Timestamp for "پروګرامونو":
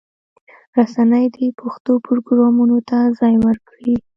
2.05-2.77